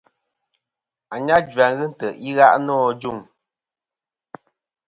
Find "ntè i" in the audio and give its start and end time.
1.91-2.29